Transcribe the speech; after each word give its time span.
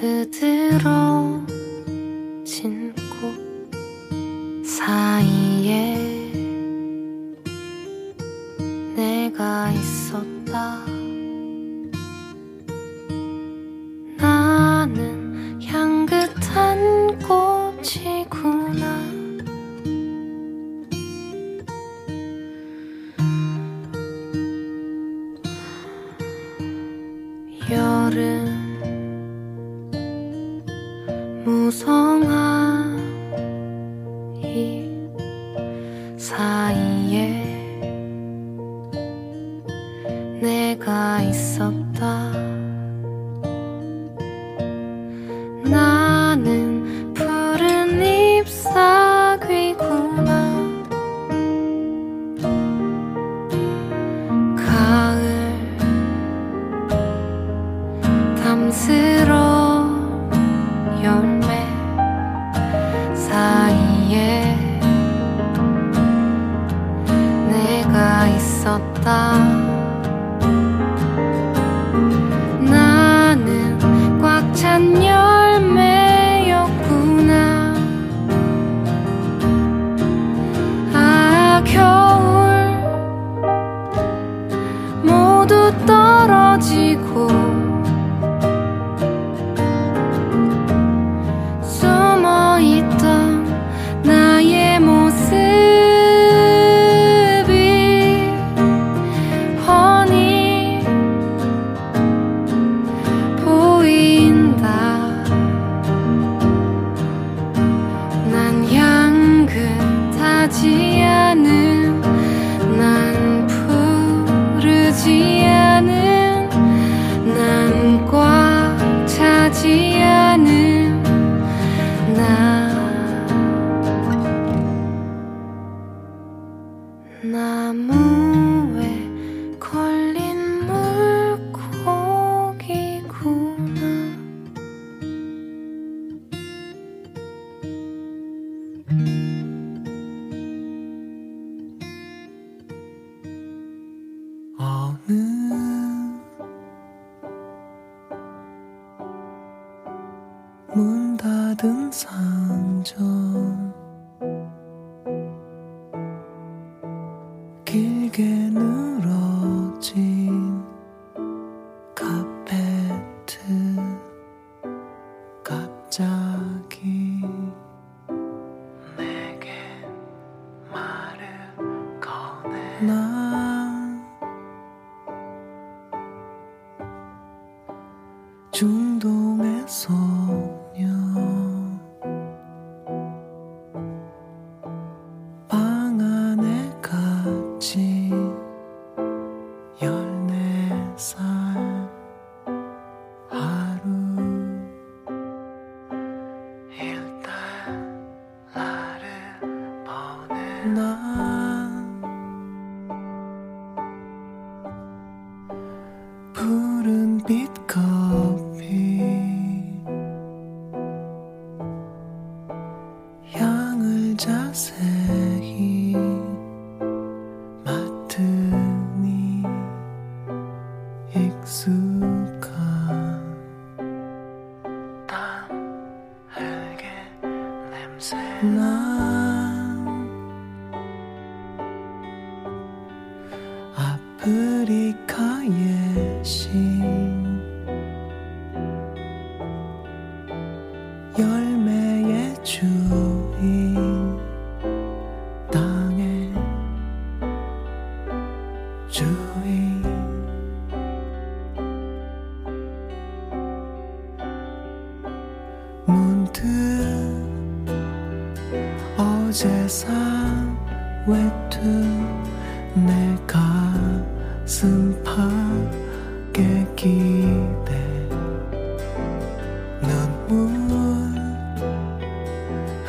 그들어진 0.00 1.44
꽃 3.20 4.64
사이 4.64 5.39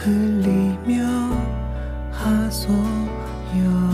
흘리며 0.04 1.06
하소여 2.12 3.91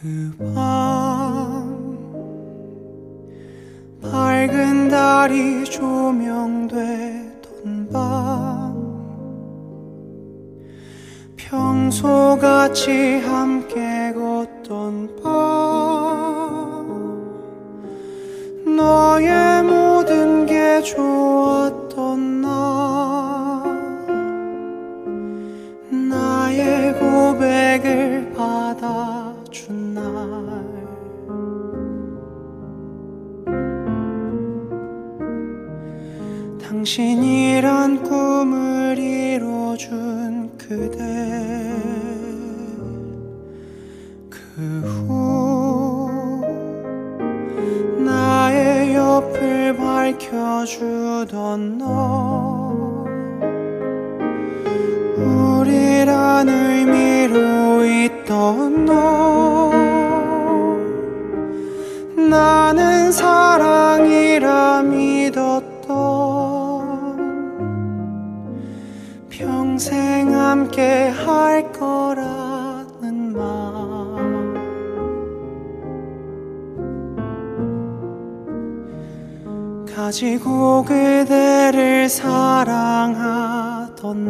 그밤 0.00 1.68
밝은 4.00 4.88
달이 4.88 5.66
조명되던 5.66 6.78
밤 7.92 8.72
평소같이 11.36 13.18
함께 13.18 13.59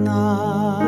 那 0.05 0.81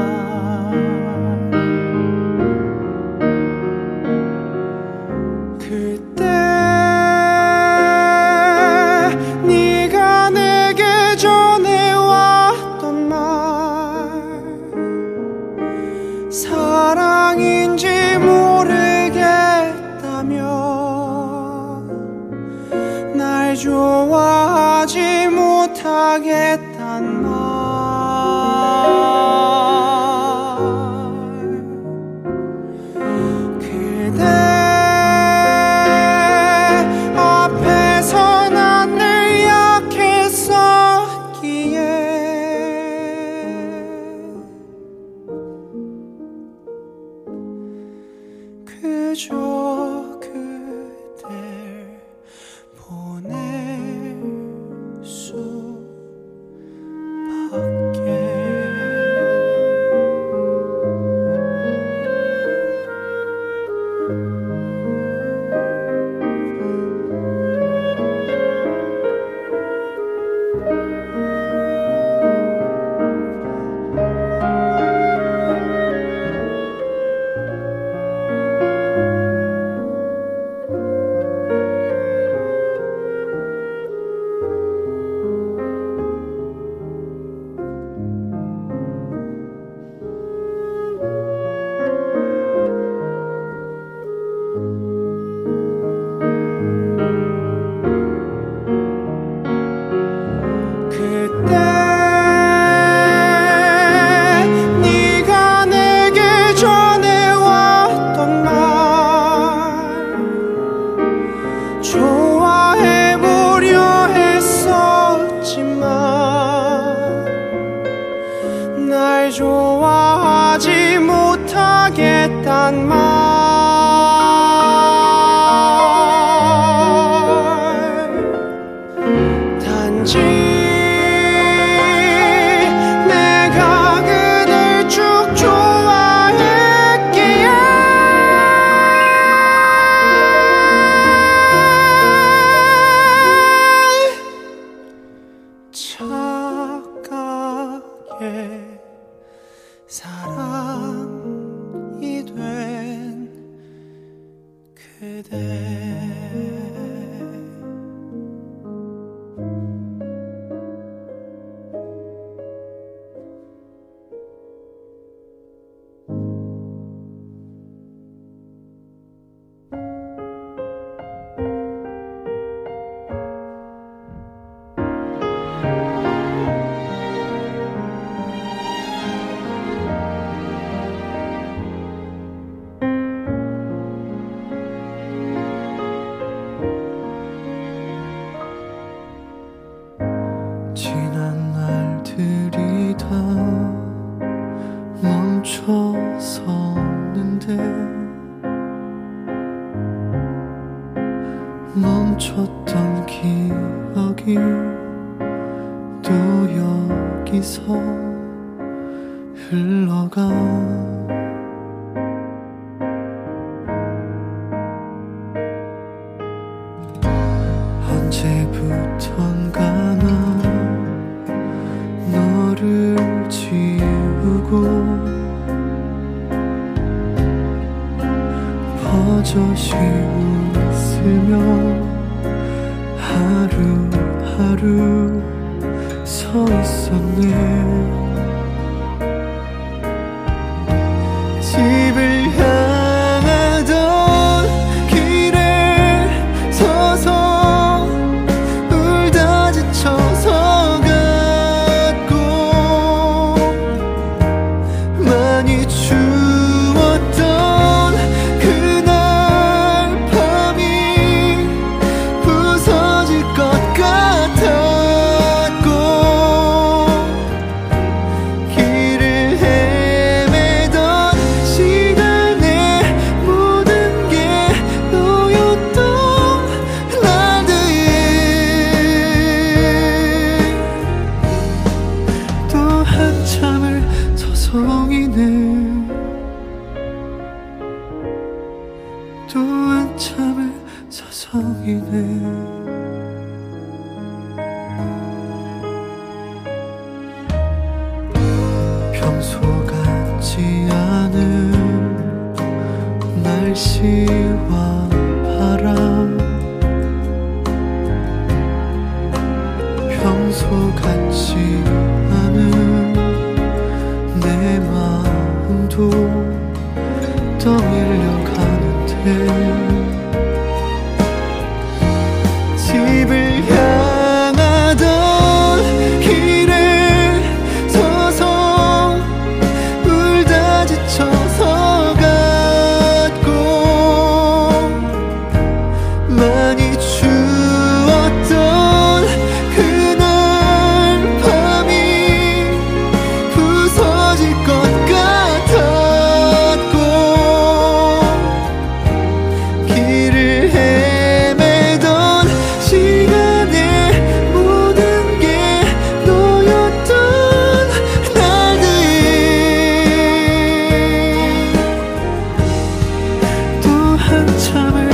한참을 364.23 364.92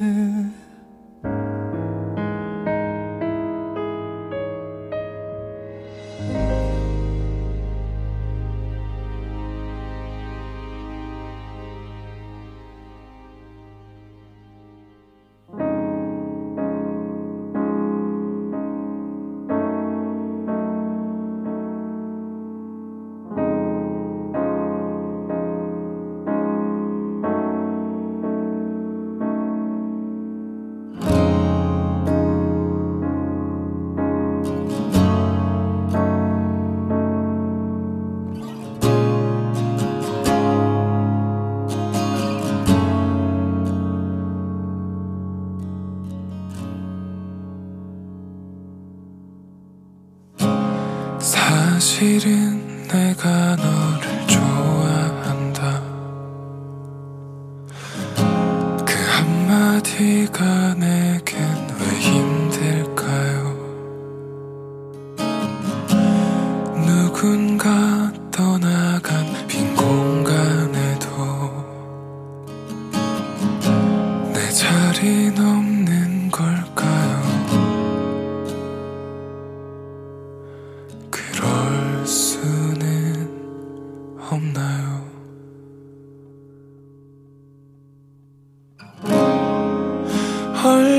Yeah. 0.00 0.63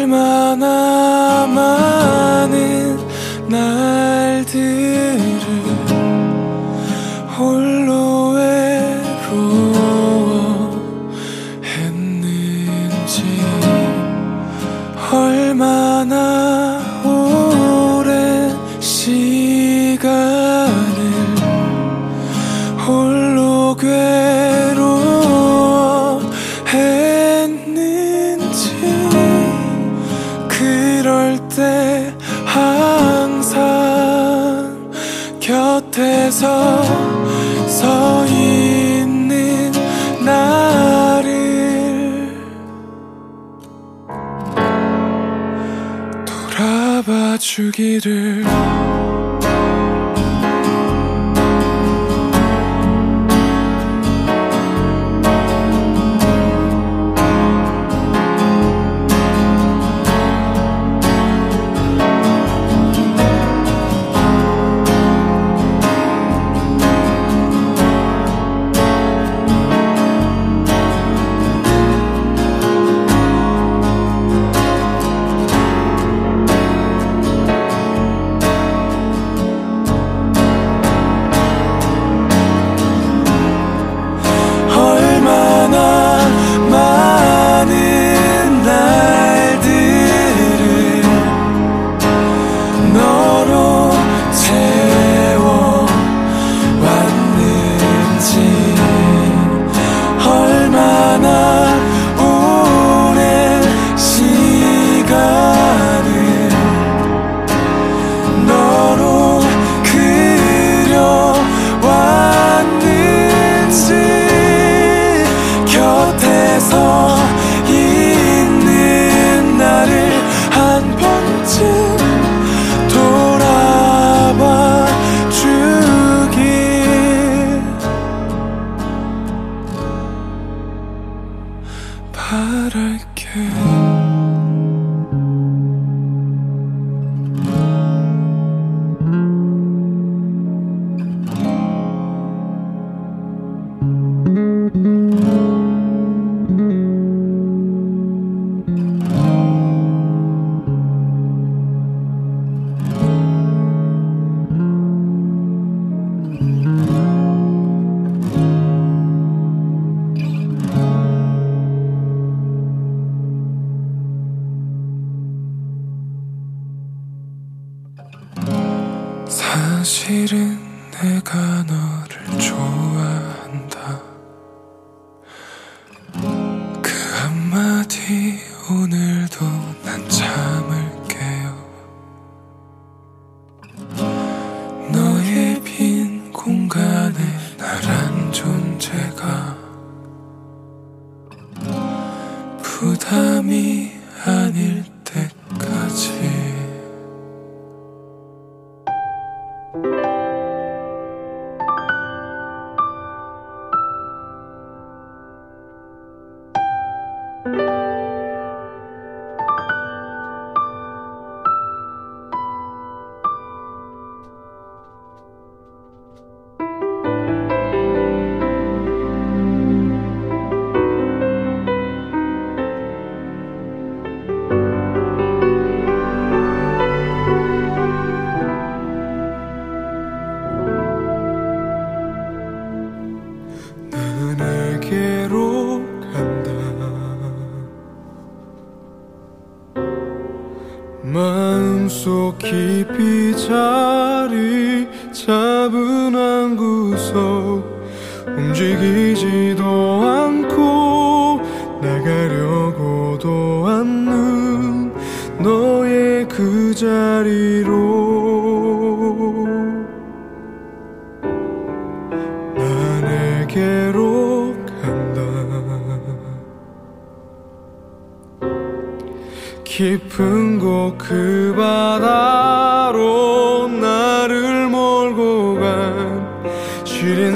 얼마나 0.06 1.48
많은 1.48 3.00
날 3.50 4.05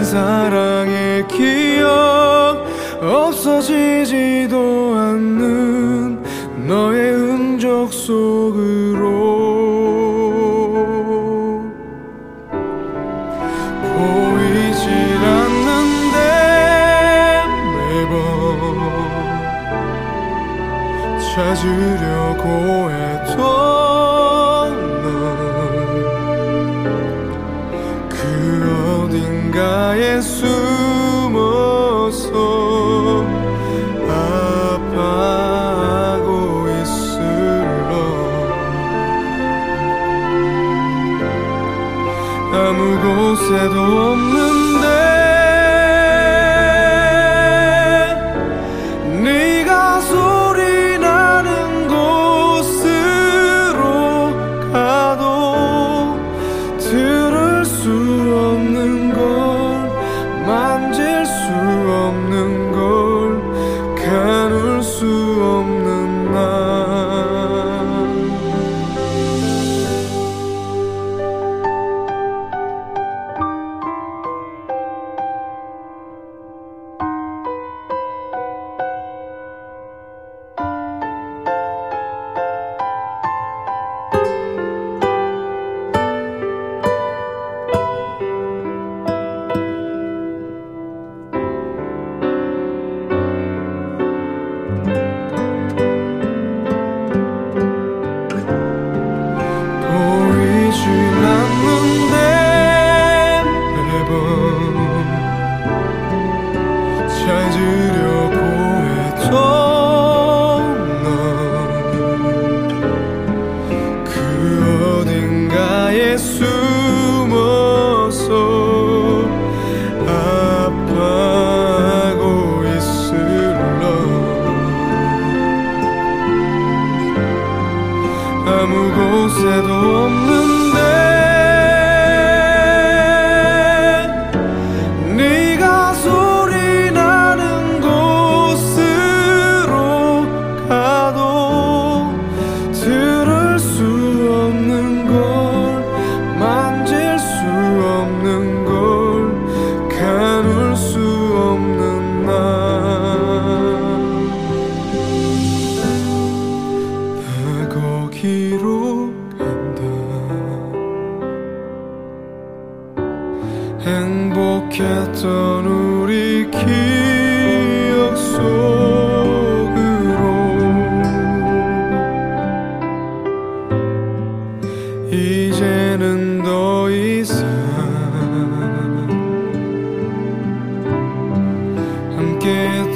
사랑의 0.10 1.28
기억 1.28 2.66
없어지지도 3.00 4.58
않는 4.96 6.24
너의 6.68 7.14
흔적 7.14 7.94
속 7.94 8.39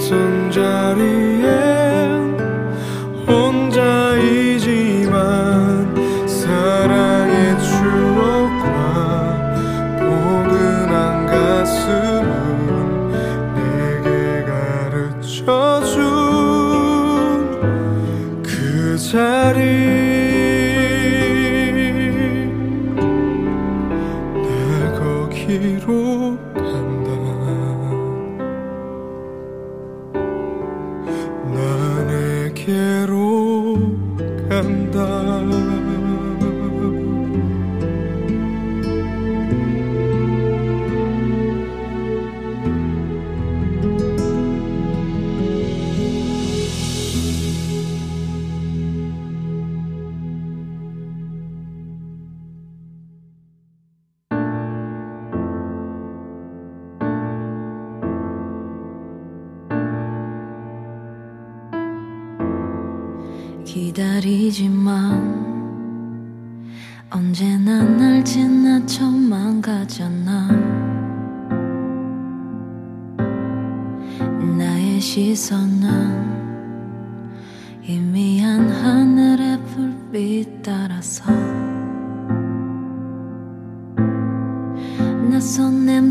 같은 0.04 0.52
자리에 0.52 1.63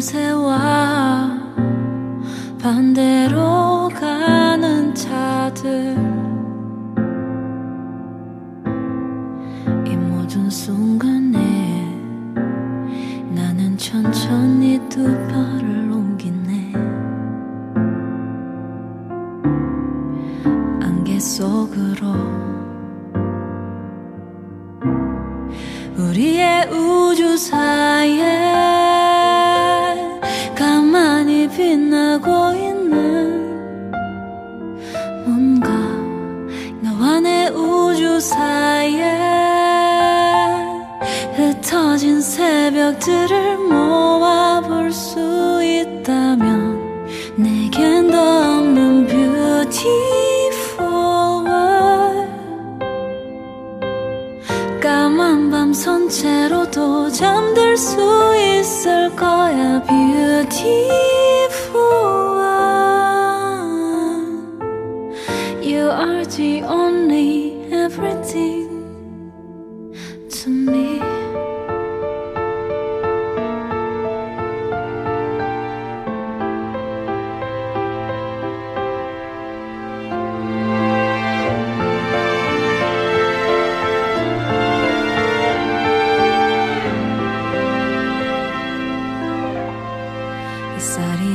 밤새와 0.02 1.38
반대로 2.60 3.88
가는 3.88 4.92
차들. 4.92 5.96
이 9.86 9.96
모든 9.96 10.50
순간에 10.50 11.38
나는 13.30 13.78
천천히 13.78 14.80
두 14.88 15.04
발을 15.28 15.71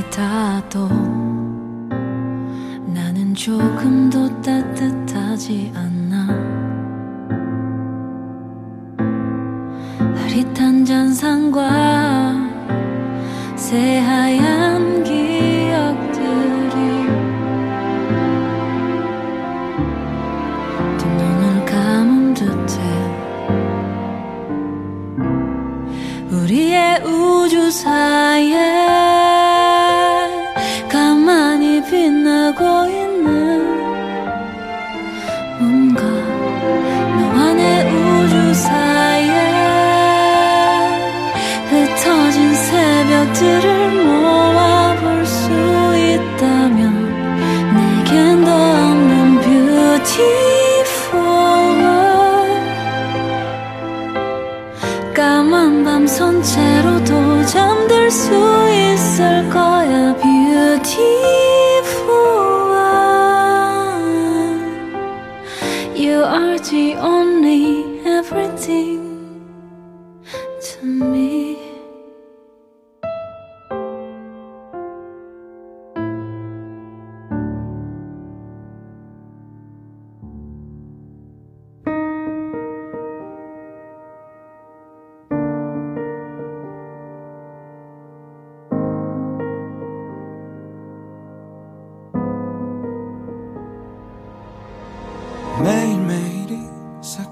닿아도 0.09 0.87
나는 2.87 3.35
조금도 3.35 4.41
따뜻하지 4.41 5.71
않아. 5.75 6.27
흐릿한 10.15 10.83
잔상과 10.83 12.33
새하얀 13.55 14.56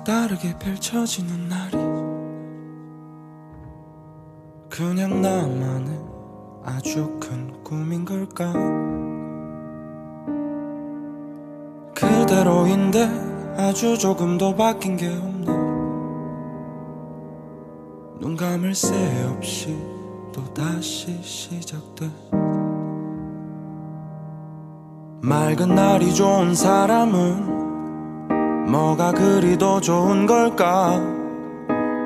다르게 0.05 0.55
펼쳐지는 0.59 1.49
날이 1.49 1.77
그냥 4.69 5.19
나만의 5.19 5.99
아주 6.63 7.19
큰 7.19 7.51
꿈인 7.63 8.05
걸까? 8.05 8.53
그대로인데 11.95 13.55
아주 13.57 13.97
조금도 13.97 14.55
바뀐 14.55 14.95
게 14.95 15.07
없네. 15.07 15.45
눈 18.19 18.37
감을 18.37 18.75
새 18.75 18.93
없이 19.23 19.75
또 20.31 20.43
다시 20.53 21.19
시작돼. 21.23 22.11
맑은 25.21 25.73
날이 25.73 26.13
좋은 26.13 26.53
사람은 26.53 27.65
뭐가 28.75 29.13
그리도 29.13 29.79
좋은 29.79 30.25
걸까? 30.25 31.01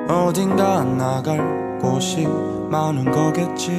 어딘가 0.08 0.84
나갈 0.84 1.78
곳이 1.80 2.28
많은 2.70 3.10
거겠지. 3.10 3.72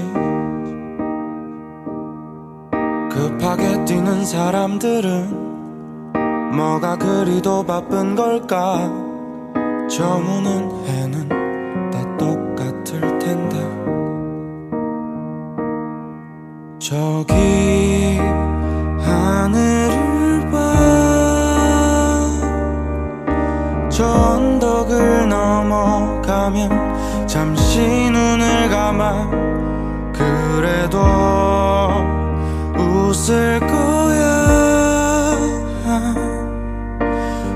급하게 3.10 3.86
뛰는 3.86 4.26
사람들은 4.26 6.12
뭐가 6.54 6.98
그리도 6.98 7.64
바쁜 7.64 8.14
걸까? 8.14 8.92
저무는 9.90 10.86
해는 10.86 11.30
다 11.92 12.18
똑같을 12.18 13.20
텐데. 13.20 13.58
저기 16.78 18.18
하늘 19.00 19.81
저 24.02 24.08
언덕을 24.08 25.30
넘어가면 25.30 27.28
잠시 27.28 28.10
눈을 28.10 28.68
감아 28.68 29.30
그래도 30.12 30.98
웃을 32.80 33.60
거야. 33.60 35.38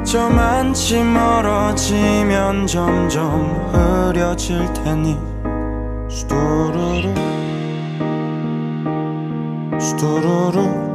저만치 0.04 1.04
멀어지면 1.04 2.68
점점 2.68 3.72
흐려질 3.74 4.72
테니 4.72 5.18
수두루루 6.08 7.12
수두루루 9.80 10.95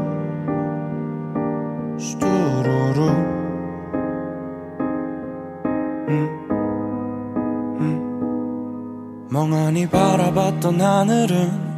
바라봤던 10.50 10.80
하늘은 10.80 11.70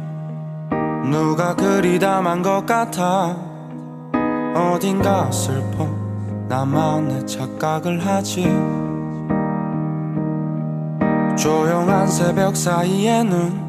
누가 1.11 1.55
그리 1.55 1.99
담은 1.99 2.41
것 2.41 2.65
같아? 2.65 3.35
어딘가 4.55 5.29
슬퍼 5.31 5.85
나만의 6.47 7.27
착각을 7.27 8.03
하지. 8.03 8.43
조용한 11.37 12.07
새벽 12.07 12.55
사이에는 12.55 13.61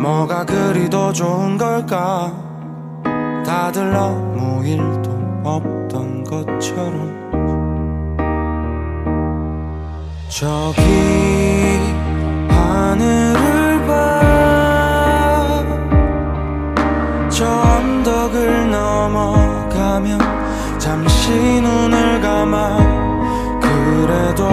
뭐가 0.00 0.46
그리도 0.46 1.12
좋은 1.12 1.58
걸까? 1.58 2.32
다들 3.44 3.94
아무 3.94 4.64
일도 4.64 5.10
없던 5.44 6.24
것처럼. 6.24 7.20
저기 10.28 10.80
하늘을 12.48 13.61
벽을 18.22 18.70
넘어가면 18.70 20.20
잠시 20.78 21.32
눈을 21.60 22.20
감아 22.20 22.78
그래도 23.58 24.46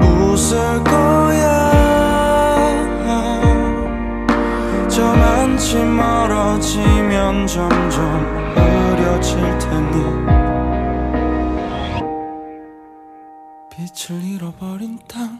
웃을 0.00 0.82
거야. 0.82 1.70
저만치 4.88 5.76
멀어지면 5.76 7.46
점점 7.46 8.02
어려질 8.56 9.40
테니 9.60 10.02
빛을 13.70 14.24
잃어버린 14.24 14.98
땅 15.06 15.38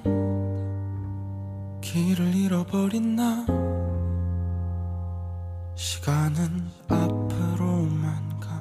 길을 1.81 2.37
잃어버린 2.37 3.17
나. 3.17 3.72
시간은 6.03 6.69
앞으로만 6.89 8.41
가. 8.41 8.61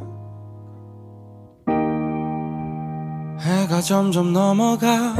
해가 3.40 3.82
점점 3.82 4.32
넘어가. 4.32 5.16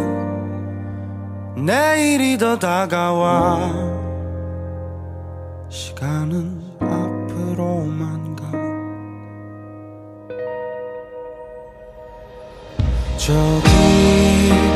내일이 1.58 2.38
더 2.38 2.60
다가와. 2.60 3.74
시간은 5.70 6.62
앞으로만 6.80 8.36
가. 8.36 8.52
저기 13.18 14.71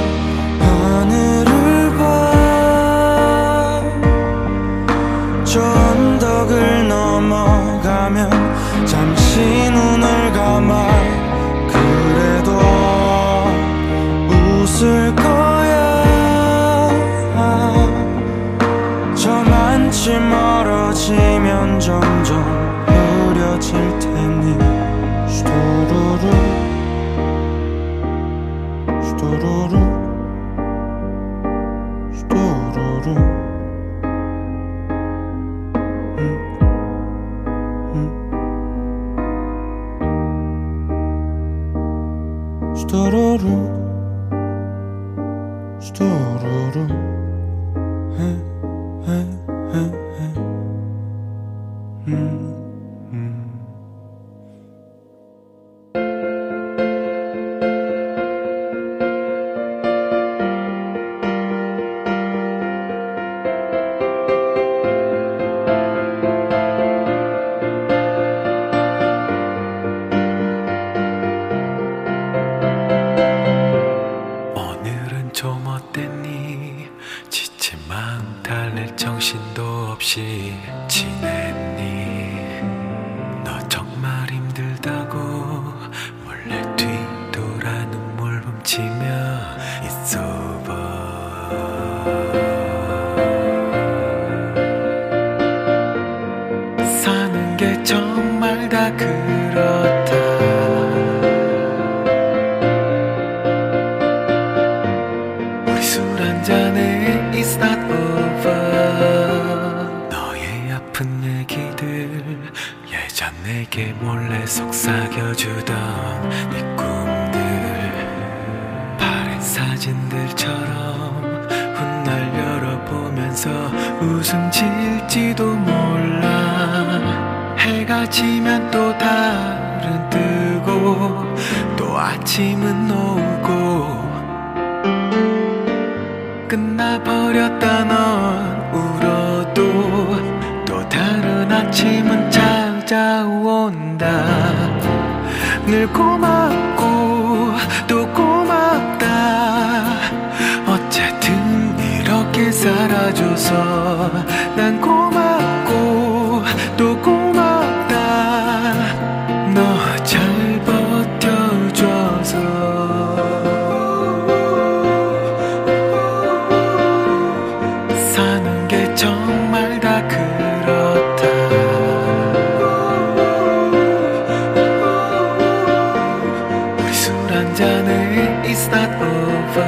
한 177.36 177.54
잔을 177.54 178.44
It's 178.46 178.68
not 178.68 178.90
over? 179.04 179.66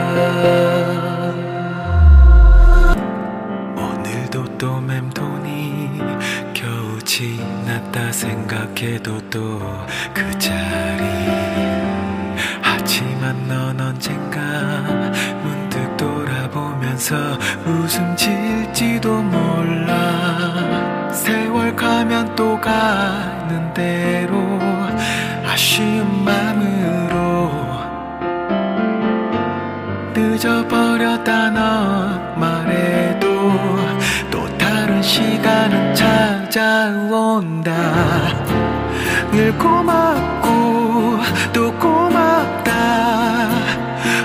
오늘도 3.75 4.57
또 4.57 4.79
맴도니 4.79 5.99
겨우 6.53 6.97
지났다 7.03 8.11
생각해도 8.13 9.19
또 9.29 9.59
그 10.13 10.39
자리. 10.39 11.03
하지만 12.61 13.47
넌 13.47 13.79
언젠가 13.79 14.39
문득 15.43 15.97
돌아보면서 15.97 17.15
웃음 17.65 18.15
질지도 18.15 19.21
몰라. 19.23 21.11
세월 21.11 21.75
가면 21.75 22.35
또 22.35 22.59
가는 22.61 23.73
대로 23.73 24.37
아쉬움만 25.45 26.36
잊어버렸다 30.37 31.49
넌 31.49 32.39
말해도. 32.39 33.27
또 34.29 34.47
다른 34.57 35.01
시간은 35.01 35.95
찾아온다. 35.95 37.73
늘 39.31 39.51
고맙고 39.57 41.19
또 41.51 41.73
고맙다. 41.79 43.49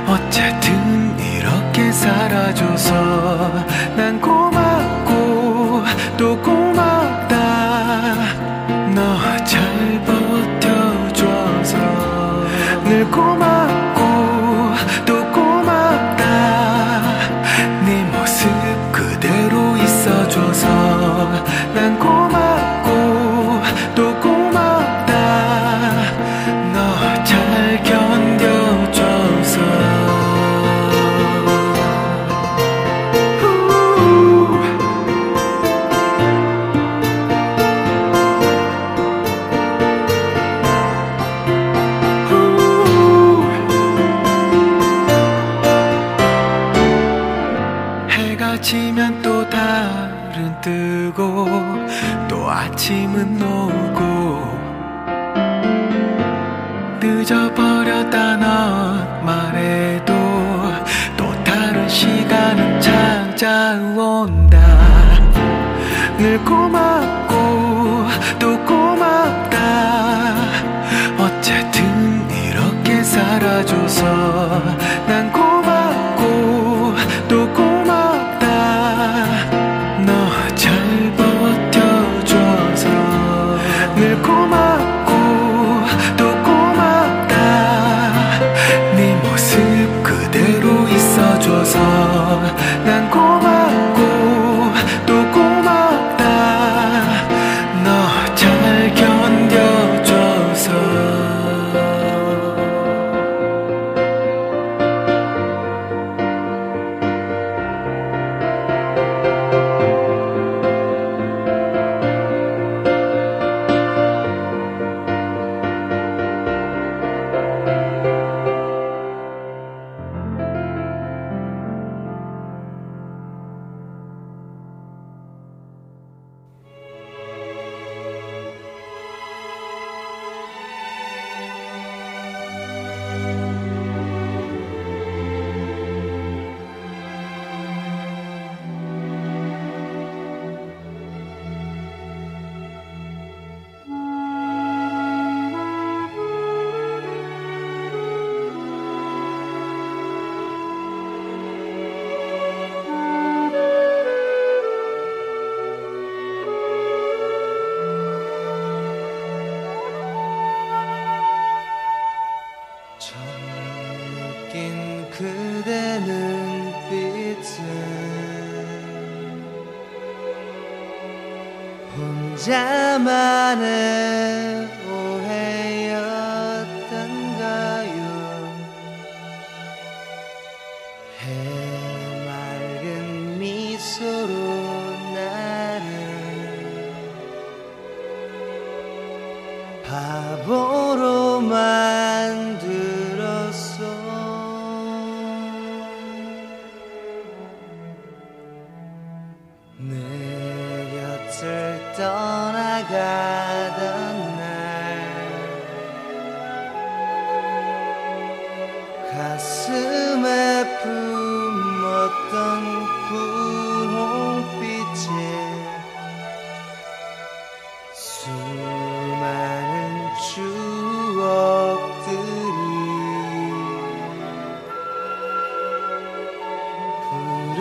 어쨌든 0.07 1.19
이렇게 1.19 1.91
살아줘서 1.91 3.65
들고 51.13 51.47
또 52.29 52.51
아침은 52.51 53.41
오고 53.41 54.61
늦어버렸다 57.01 58.37
넌 58.37 59.25
말해도 59.25 60.13
또 61.17 61.45
다른 61.45 61.89
시간은 61.89 62.81
찾아온다. 62.81 64.59
늘 66.19 66.39
고맙다 66.45 67.22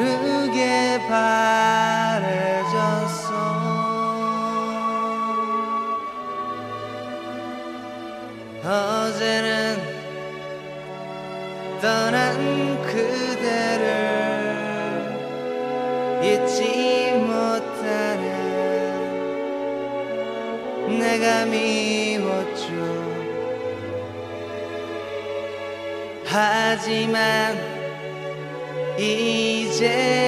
마르게 0.01 0.99
바래졌어. 1.07 1.61
어제는 8.63 9.77
떠난 11.81 12.81
그대를 12.83 13.85
잊지 16.23 17.13
못하는 17.17 18.21
내가 20.99 21.45
미웠죠 21.45 22.65
하지만 26.25 27.70
Yeah. 29.81 30.20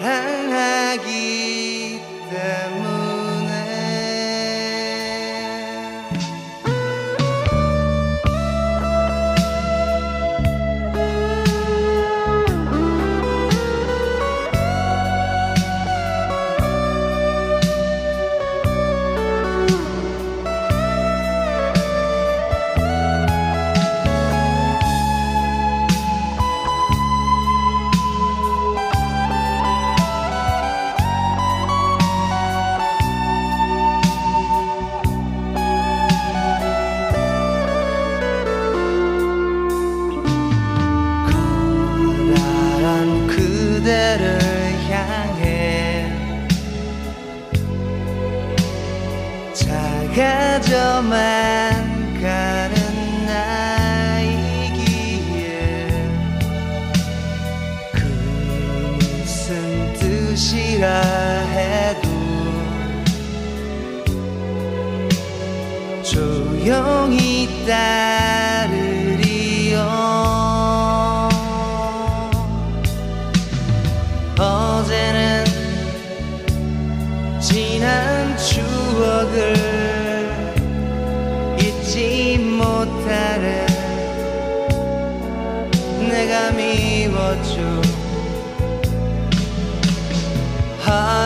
사랑하기 0.00 1.41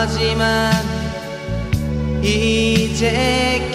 하지만 0.09 0.71
이제 2.23 3.69